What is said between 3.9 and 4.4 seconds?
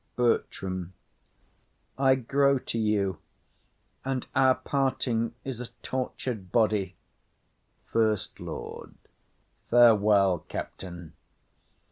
and